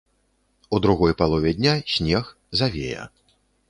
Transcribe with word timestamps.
У 0.73 0.79
другой 0.85 1.13
палове 1.21 1.53
дня 1.53 1.77
снег, 1.85 2.35
завея. 2.51 3.11